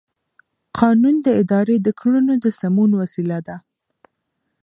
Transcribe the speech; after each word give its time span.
قانون 0.79 1.15
د 1.25 1.27
ادارې 1.41 1.77
د 1.81 1.87
کړنو 1.99 2.33
د 2.43 2.45
سمون 2.59 2.91
وسیله 3.01 3.39
ده. 3.47 3.55